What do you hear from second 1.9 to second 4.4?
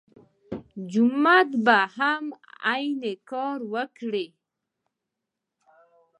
هم عین کار وکړي.